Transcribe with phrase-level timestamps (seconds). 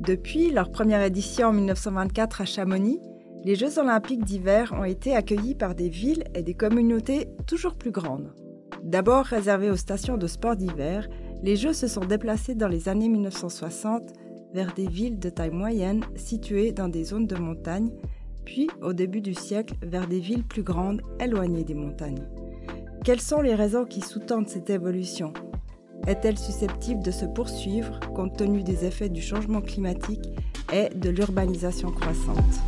[0.00, 3.00] Depuis leur première édition en 1924 à Chamonix,
[3.44, 7.90] les Jeux olympiques d'hiver ont été accueillis par des villes et des communautés toujours plus
[7.90, 8.32] grandes.
[8.82, 11.06] D'abord réservés aux stations de sport d'hiver,
[11.42, 14.12] les Jeux se sont déplacés dans les années 1960
[14.54, 17.90] vers des villes de taille moyenne situées dans des zones de montagne,
[18.46, 22.26] puis au début du siècle vers des villes plus grandes éloignées des montagnes.
[23.04, 25.34] Quelles sont les raisons qui sous-tendent cette évolution?
[26.06, 30.24] Est-elle susceptible de se poursuivre compte tenu des effets du changement climatique
[30.72, 32.60] et de l'urbanisation croissante?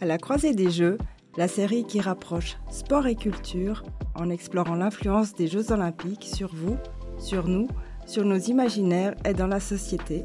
[0.00, 0.98] À la croisée des Jeux,
[1.36, 6.76] la série qui rapproche sport et culture en explorant l'influence des Jeux olympiques sur vous,
[7.18, 7.68] sur nous,
[8.06, 10.24] sur nos imaginaires et dans la société,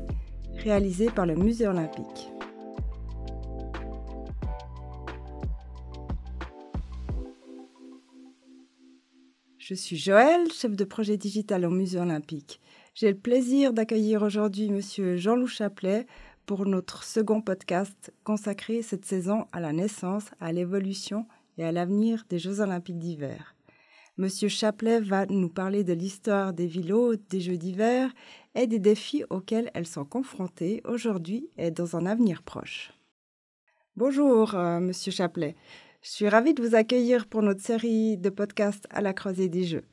[0.64, 2.32] réalisée par le Musée olympique.
[9.70, 12.60] Je suis Joël, chef de projet digital au Musée olympique.
[12.96, 15.16] J'ai le plaisir d'accueillir aujourd'hui M.
[15.16, 16.08] Jean-Loup Chaplet
[16.48, 21.28] pour notre second podcast consacré cette saison à la naissance, à l'évolution
[21.60, 23.54] et à l'avenir des Jeux olympiques d'hiver.
[24.18, 28.12] Monsieur Chaplet va nous parler de l'histoire des villes hautes des Jeux d'hiver
[28.56, 32.92] et des défis auxquels elles sont confrontées aujourd'hui et dans un avenir proche.
[33.96, 35.56] Bonjour, euh, Monsieur Chaplet.
[36.02, 39.66] Je suis ravie de vous accueillir pour notre série de podcasts à la croisée des
[39.66, 39.84] Jeux.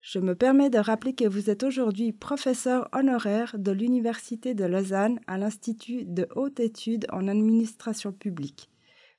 [0.00, 5.18] Je me permets de rappeler que vous êtes aujourd'hui professeur honoraire de l'Université de Lausanne
[5.26, 8.70] à l'Institut de haute étude en administration publique.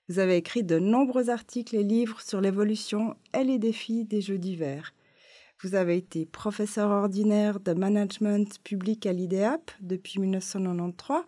[0.08, 4.38] Vous avez écrit de nombreux articles et livres sur l'évolution et les défis des Jeux
[4.38, 4.94] d'hiver.
[5.61, 11.23] Vous avez été professeur ordinaire de management public à l'IDEAP depuis 1993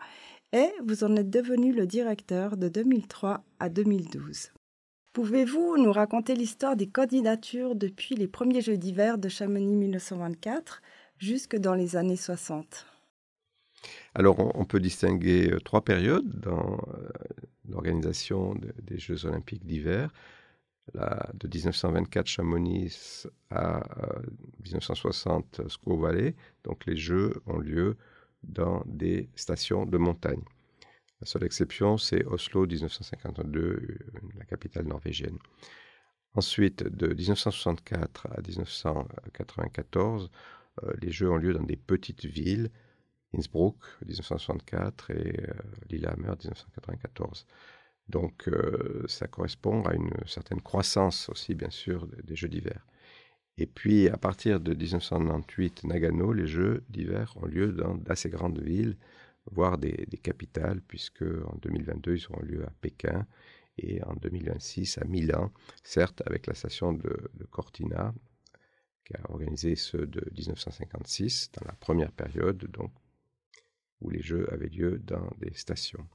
[0.54, 4.52] et vous en êtes devenu le directeur de 2003 à 2012.
[5.12, 10.82] Pouvez-vous nous raconter l'histoire des candidatures depuis les premiers Jeux d'hiver de Chamonix 1924
[11.18, 12.86] jusque dans les années 60
[14.14, 17.08] Alors, on, peut distinguer euh, trois périodes dans euh,
[17.68, 20.12] l'organisation des Jeux olympiques d'hiver.
[20.94, 23.84] De 1924 Chamonix à
[24.64, 26.34] 1960 Squaw Valley.
[26.64, 27.96] Donc, les Jeux ont lieu
[28.42, 30.42] dans des stations de montagne.
[31.20, 33.98] La seule exception, c'est Oslo 1952, euh,
[34.38, 35.38] la capitale norvégienne.
[36.34, 40.30] Ensuite, de 1964 à 1994,
[40.82, 42.70] euh, les Jeux ont lieu dans des petites villes,
[43.36, 43.76] Innsbruck
[44.06, 45.52] 1964 et euh,
[45.90, 47.46] Lillehammer 1994.
[48.08, 48.50] Donc
[49.06, 52.84] ça correspond à une certaine croissance aussi, bien sûr, des Jeux d'hiver.
[53.56, 58.58] Et puis, à partir de 1998, Nagano, les Jeux d'hiver ont lieu dans d'assez grandes
[58.58, 58.96] villes,
[59.46, 63.26] voire des, capitales, puisque en 2022, ils auront lieu à Pékin
[63.78, 65.52] et en 2026 à Milan,
[65.82, 68.14] certes avec la station de, Cortina,
[69.04, 72.92] qui a organisé ceux de 1956, dans la première période, donc,
[74.00, 76.06] où les Jeux avaient lieu dans des stations.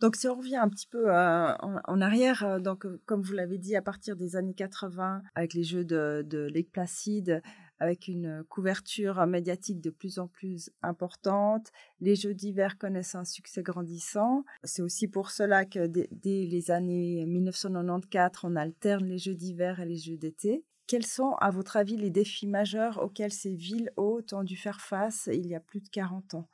[0.00, 3.58] Donc si on revient un petit peu euh, en, arrière, euh, donc comme vous l'avez
[3.58, 7.42] dit, à partir des années 80, avec les Jeux de, de Lake Placide,
[7.78, 11.70] avec une couverture médiatique de plus en plus importante.
[12.00, 14.44] Les Jeux d'hiver connaissent un succès grandissant.
[14.62, 19.86] C'est aussi pour cela que dès, les années 1994, on alterne les Jeux d'hiver et
[19.86, 20.64] les Jeux d'été.
[20.86, 24.80] Quels sont, à votre avis, les défis majeurs auxquels ces villes hautes ont dû faire
[24.80, 26.48] face il y a plus de 40 ans,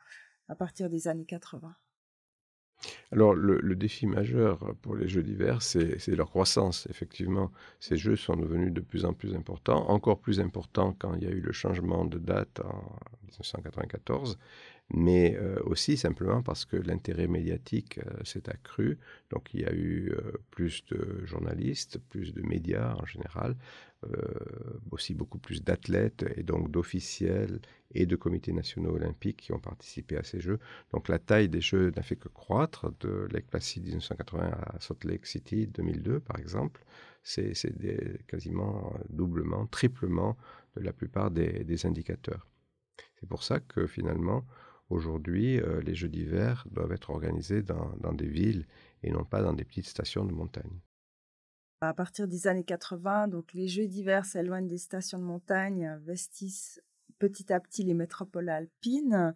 [0.48, 1.74] à partir des années 80
[3.12, 6.86] alors, le, défi majeur pour les Jeux d'hiver, c'est leur croissance.
[6.90, 11.24] Effectivement, ces Jeux sont devenus de plus en plus importants, encore plus importants quand il
[11.24, 14.38] y a eu le changement de date en 1994,
[14.92, 18.98] mais euh, aussi simplement parce que l'intérêt médiatique euh, s'est accru.
[19.30, 23.56] Donc, il y a eu euh, plus de journalistes, plus de médias en général,
[24.90, 27.60] aussi beaucoup plus d'athlètes et donc d'officiels
[27.92, 30.58] et de comités nationaux olympiques qui ont participé à ces Jeux.
[30.94, 35.06] Donc la taille des Jeux n'a fait que croître de Lake Placid 1980 à Salt
[35.06, 36.82] Lake City 2002 par exemple.
[37.22, 37.52] C'est
[38.26, 40.38] quasiment doublement, triplement
[40.76, 42.46] de la plupart des, indicateurs.
[43.18, 44.44] C'est pour ça que finalement,
[44.90, 48.66] aujourd'hui, euh, les Jeux d'hiver doivent être organisés dans, des villes
[49.02, 50.80] et non pas dans des petites stations de montagne.
[51.80, 56.82] À partir des années 80, donc les Jeux d'hiver s'éloignent des stations de montagne, investissent
[57.18, 59.34] petit à petit les métropoles alpines.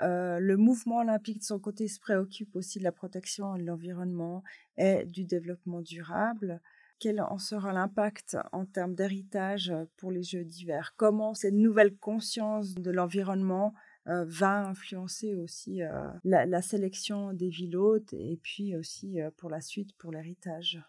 [0.00, 4.42] Euh, le mouvement olympique, de son côté, se préoccupe aussi de la protection de l'environnement
[4.78, 6.60] et du développement durable.
[6.98, 10.94] Quel en sera l'impact en termes d'héritage pour les Jeux d'hiver?
[10.96, 13.74] Comment cette nouvelle conscience de l'environnement
[14.08, 19.60] euh, va influencer aussi euh, la, sélection des villes hautes et puis aussi pour la
[19.60, 20.82] suite pour l'héritage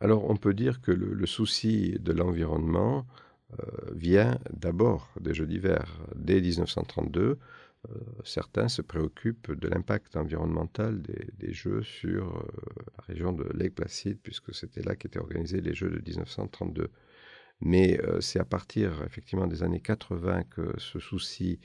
[0.00, 3.04] Alors on peut dire que le souci de l'environnement
[3.60, 5.98] euh, vient d'abord des Jeux d'hiver.
[6.14, 7.38] Dès 1932,
[8.24, 12.48] certains se préoccupent de l'impact environnemental des, Jeux sur
[12.96, 16.88] la région de Lake Placid, puisque c'était là qu'étaient organisés les Jeux de 1932.
[17.64, 21.60] Mais c'est à partir effectivement des années 80 que ce souci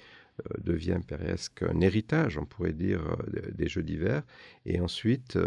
[0.60, 3.02] devient presque un héritage, on pourrait dire,
[3.54, 4.22] des Jeux d'hiver,
[4.66, 5.40] et ensuite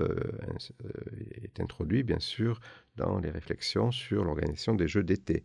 [1.42, 2.60] est introduit bien sûr
[2.96, 5.44] dans les réflexions sur l'organisation des Jeux d'été.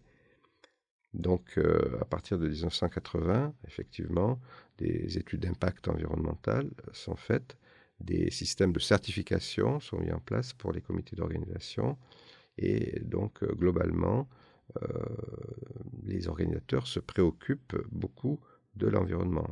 [1.15, 4.39] Donc, euh, à partir de 1980, effectivement,
[4.77, 7.57] des études d'impact environnemental sont faites,
[8.01, 11.97] des systèmes de certification sont mis en place pour les comités d'organisation,
[12.57, 14.44] et donc, euh, globalement, euh,
[16.03, 18.39] les organisateurs se préoccupent beaucoup
[18.75, 19.47] de l'environnement.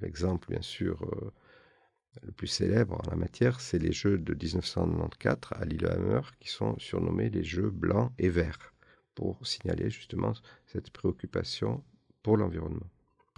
[0.00, 1.04] L'exemple, bien sûr,
[2.22, 6.78] le plus célèbre en la matière, c'est les Jeux de 1994 à Lillehammer, qui sont
[6.78, 8.74] surnommés les Jeux blancs et verts
[9.14, 10.32] pour signaler justement
[10.66, 11.82] cette préoccupation
[12.22, 12.90] pour l'environnement.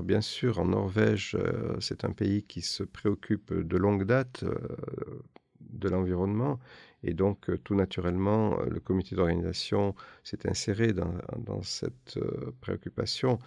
[0.03, 4.57] Bien sûr, en Norvège, euh, c'est un pays qui se préoccupe de longue date euh,
[5.73, 6.59] de l'environnement.
[7.03, 12.19] Et donc euh, tout naturellement, le comité d'organisation s'est inséré dans, cette
[12.61, 13.39] préoccupation,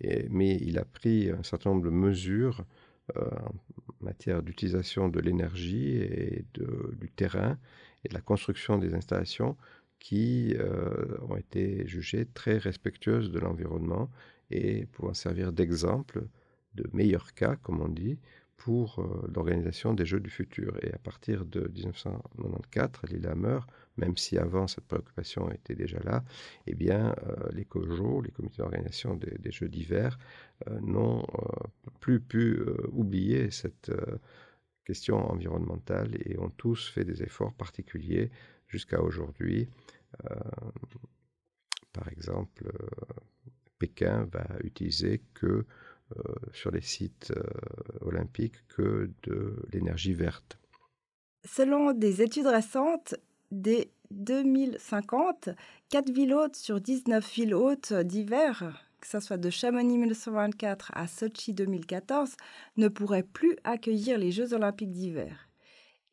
[0.00, 2.64] et, mais il a pris un certain nombre de mesures
[3.16, 3.52] en
[4.00, 7.58] matière d'utilisation de l'énergie et du terrain
[8.04, 9.56] et de la construction des installations
[10.02, 14.10] qui euh, ont été jugées très respectueuses de l'environnement
[14.50, 16.26] et pouvant servir d'exemple,
[16.74, 18.18] de meilleurs cas, comme on dit,
[18.64, 20.72] pour euh, l'organisation des Jeux du futur.
[20.82, 23.58] Et à partir de 1994, Lillehammer,
[23.96, 26.22] même si avant cette préoccupation était déjà là,
[26.66, 30.18] eh bien, euh, les COJO, les comités d'organisation des, Jeux d'hiver,
[30.80, 31.26] n'ont
[31.98, 32.62] plus pu
[32.92, 33.90] oublier cette
[34.84, 38.30] question environnementale et ont tous fait des efforts particuliers
[38.68, 39.68] jusqu'à aujourd'hui.
[40.30, 40.34] Euh,
[41.92, 43.14] par exemple, euh,
[43.78, 45.66] Pékin va utiliser que
[46.16, 46.22] euh,
[46.52, 47.32] sur les sites
[48.68, 50.58] que de l'énergie verte.
[51.44, 53.14] Selon des études récentes,
[53.50, 55.50] dès 2050,
[55.90, 61.06] 4 villes hautes sur 19 villes hautes d'hiver, que ce soit de Chamonix 1924 à
[61.06, 62.36] Sochi 2014,
[62.76, 65.48] ne pourraient plus accueillir les Jeux olympiques d'hiver.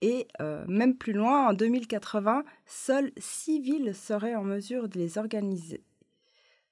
[0.02, 5.18] Et euh, même plus loin, en 2080, seules six villes seraient en mesure de les
[5.18, 5.84] organiser.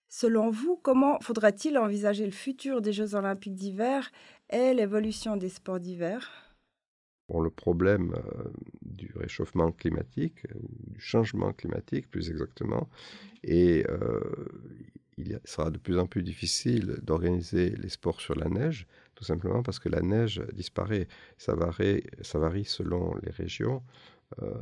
[0.09, 4.09] Selon vous, comment faudrait-il envisager le futur des Jeux olympiques d'hiver
[4.49, 6.47] et l'évolution des sports d'hiver
[7.41, 8.43] le problème euh,
[8.81, 12.89] du réchauffement climatique, ou du changement climatique plus exactement,
[13.43, 14.21] et euh,
[15.17, 19.63] il sera de plus en plus difficile d'organiser les sports sur la neige, tout simplement
[19.63, 21.07] parce que la neige disparaît.
[21.37, 23.81] Ça varie, ça varie selon les régions.
[24.41, 24.53] Euh,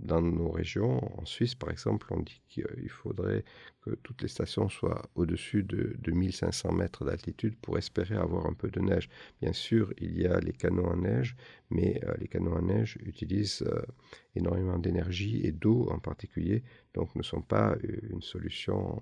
[0.00, 3.44] dans nos régions, en Suisse par exemple, on dit qu'il faudrait
[3.80, 8.70] que toutes les stations soient au-dessus de, 1500 mètres d'altitude pour espérer avoir un peu
[8.70, 9.08] de neige.
[9.40, 11.36] Bien sûr, il y a les canaux en neige,
[11.70, 13.82] mais euh, les canaux en neige utilisent euh,
[14.34, 16.62] énormément d'énergie et d'eau en particulier,
[16.94, 17.76] donc ne sont pas
[18.10, 19.00] une solution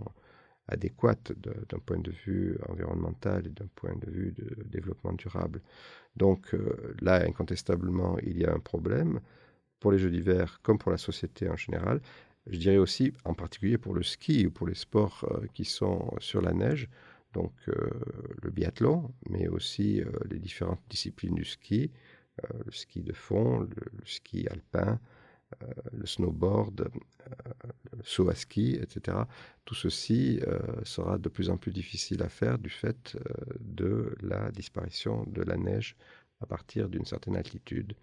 [0.69, 5.63] adéquate d'un point de vue environnemental et d'un point de vue de développement durable.
[6.17, 9.21] Donc euh, là, incontestablement, il y a un problème
[9.81, 12.01] pour les Jeux d'hiver comme pour la société en général.
[12.47, 16.15] Je dirais aussi en particulier pour le ski ou pour les sports euh, qui sont
[16.19, 16.89] sur la neige,
[17.33, 17.91] donc euh,
[18.43, 21.91] le biathlon, mais aussi les différentes disciplines du ski,
[22.65, 25.01] le ski de fond, le ski alpin,
[25.63, 27.33] euh, le snowboard, euh,
[27.93, 29.19] le saut à ski, etc.
[29.65, 33.17] Tout ceci euh, sera de plus en plus difficile à faire du fait
[33.61, 35.97] de la disparition de la neige
[36.41, 37.95] à partir d'une certaine altitude.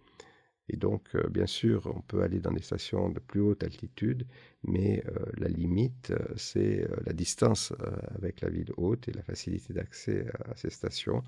[0.70, 4.26] Et donc, bien sûr, on peut aller dans des stations de plus haute altitude,
[4.64, 5.04] mais
[5.38, 7.74] la limite, c'est la distance
[8.16, 11.22] avec la ville haute et la facilité d'accès à ces stations.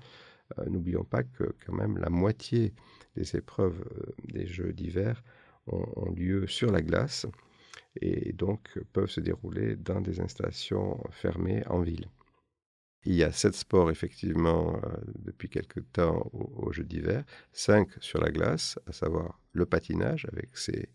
[0.66, 2.72] N'oublions pas que quand même la moitié
[3.14, 3.84] des épreuves
[4.24, 5.22] des Jeux d'hiver
[5.66, 7.26] ont, lieu sur la glace
[8.00, 12.08] et donc peuvent se dérouler dans des installations fermées en ville.
[13.06, 18.20] Il y a sept sports effectivement euh, depuis quelque temps aux, Jeux d'hiver, cinq sur
[18.20, 20.88] la glace, à savoir le patinage avec ses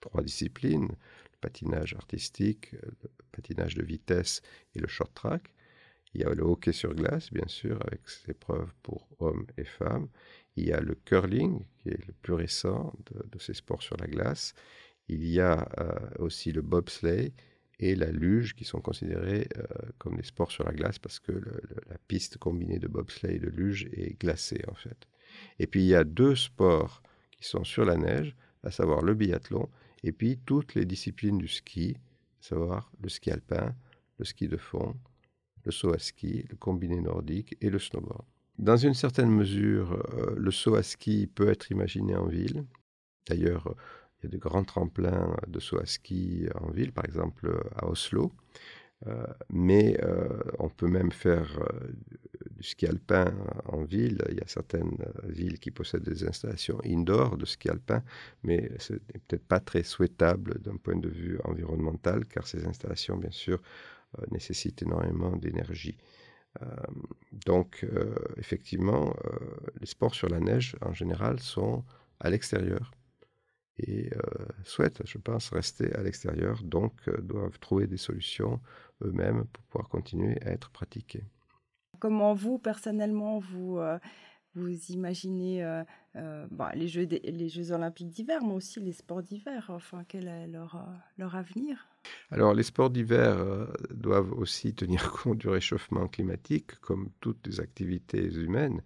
[0.00, 2.92] trois disciplines, le patinage artistique, le
[3.32, 4.42] patinage de vitesse
[4.76, 5.52] et le short track.
[6.14, 9.64] Il y a le hockey sur glace, bien sûr, avec ses épreuves pour hommes et
[9.64, 10.08] femmes.
[10.54, 14.06] Il y a le curling, qui est le plus récent de, ces sports sur la
[14.06, 14.54] glace.
[15.08, 17.32] Il y a euh, aussi le bobsleigh
[17.78, 19.64] et la luge, qui sont considérés euh,
[19.98, 23.48] comme des sports sur la glace parce que la piste combinée de bobsleigh et de
[23.48, 25.06] luge est glacée, en fait.
[25.58, 29.14] Et puis, il y a deux sports qui sont sur la neige, à savoir le
[29.14, 29.68] biathlon,
[30.02, 31.96] et puis toutes les disciplines du ski,
[32.40, 33.74] à savoir le ski alpin,
[34.18, 34.96] le ski de fond,
[35.64, 38.24] le saut à ski, le combiné nordique et le snowboard.
[38.58, 40.02] Dans une certaine mesure,
[40.34, 42.64] le saut à ski peut être imaginé en ville.
[43.28, 43.74] D'ailleurs,
[44.18, 47.86] il y a de grands tremplins de saut à ski en ville, par exemple à
[47.88, 48.32] Oslo.
[49.06, 51.92] Euh, mais euh, on peut même faire euh,
[52.50, 53.34] du ski alpin
[53.66, 54.24] en ville.
[54.30, 58.02] Il y a certaines villes qui possèdent des installations indoor de ski alpin,
[58.42, 63.16] mais ce n'est peut-être pas très souhaitable d'un point de vue environnemental, car ces installations,
[63.16, 63.60] bien sûr,
[64.30, 65.98] nécessitent énormément d'énergie.
[67.32, 67.86] donc,
[68.38, 69.14] effectivement,
[69.78, 71.84] les sports sur la neige, en général, sont
[72.20, 72.92] à l'extérieur
[73.78, 74.10] et
[74.64, 78.60] souhaitent, je pense, rester à l'extérieur, donc doivent trouver des solutions
[79.02, 81.24] eux-mêmes pour pouvoir continuer à être pratiqués.
[81.98, 83.98] Comment vous, personnellement, vous, euh,
[84.54, 85.82] vous imaginez euh,
[86.16, 89.66] euh, bah, les, Jeux les Jeux olympiques d'hiver, mais aussi les sports d'hiver?
[89.70, 91.88] Enfin, quel est leur, leur avenir?
[92.30, 93.36] Alors, les sports d'hiver
[93.90, 98.82] doivent aussi tenir compte du réchauffement climatique, comme toutes les activités humaines.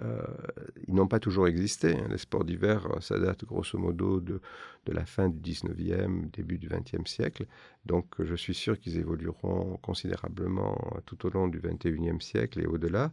[0.00, 1.96] ils n'ont pas toujours existé.
[1.96, 2.06] Hein.
[2.10, 4.40] Les sports d'hiver, ça date grosso modo de,
[4.84, 7.46] de la fin du 19e, début du 20e siècle.
[7.86, 13.12] Donc, je suis sûr qu'ils évolueront considérablement tout au long du 21e siècle et au-delà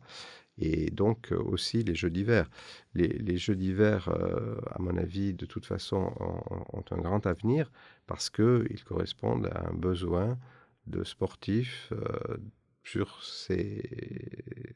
[0.57, 2.49] et donc aussi les jeux d'hiver.
[2.95, 4.09] Les, jeux d'hiver,
[4.69, 7.71] à mon avis, de toute façon, ont, un grand avenir
[8.05, 10.37] parce qu'ils correspondent à un besoin
[10.85, 11.91] de sportifs
[12.83, 14.75] sur ces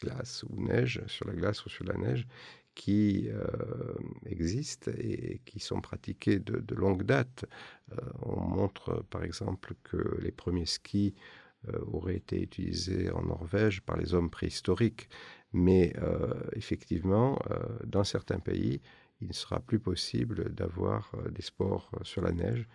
[0.00, 2.26] glaces ou neige, sur la glace ou sur la neige,
[2.74, 3.28] qui
[4.24, 7.44] existent et qui sont pratiqués de, longue date.
[8.22, 11.14] on montre par exemple que les premiers skis
[11.68, 15.08] euh, aurait été utilisé en Norvège par les hommes préhistoriques.
[15.56, 18.82] Mais euh, effectivement, euh, dans certains pays,
[19.22, 22.68] il ne sera plus possible d'avoir des sports sur la neige.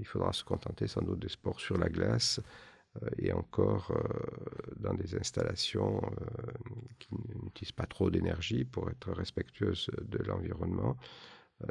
[0.00, 2.40] il faudra se contenter sans doute des sports sur la glace
[3.18, 3.96] et encore
[4.76, 6.00] dans des installations
[6.98, 7.08] qui
[7.44, 10.96] n'utilisent pas trop d'énergie pour être respectueuses de l'environnement.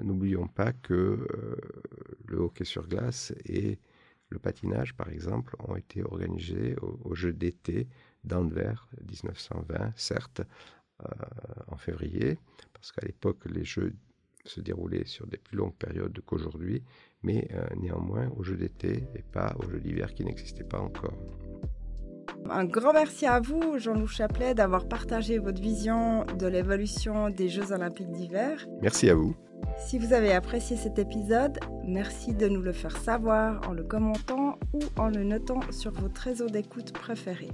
[0.01, 1.27] N'oublions pas que
[2.25, 3.81] le hockey sur glace est
[4.29, 7.87] le patinage, par exemple, ont été organisés aux, Jeux d'été
[8.27, 10.41] d'Anvers 1920, certes,
[11.03, 11.07] euh,
[11.67, 12.39] en février,
[12.73, 13.93] parce qu'à l'époque, les Jeux
[14.45, 16.83] se déroulaient sur des plus longues périodes qu'aujourd'hui,
[17.21, 21.17] mais euh, néanmoins aux Jeux d'été et pas aux Jeux d'hiver qui n'existaient pas encore.
[22.49, 27.71] Un grand merci à vous, Jean-Loup Chaplet, d'avoir partagé votre vision de l'évolution des Jeux
[27.71, 28.65] olympiques d'hiver.
[28.81, 29.35] Merci à vous.
[29.77, 34.57] Si vous avez apprécié cet épisode, merci de nous le faire savoir en le commentant
[34.73, 37.49] ou en le notant sur votre réseau d'écoute préféré.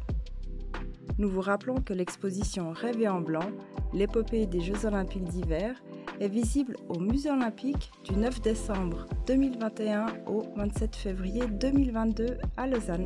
[1.18, 3.52] Nous vous rappelons que l'exposition Rêver en blanc,
[3.94, 5.76] l'épopée des Jeux olympiques d'hiver,
[6.20, 13.06] est visible au Musée olympique du 9 décembre 2021 au 27 février 2022 à Lausanne.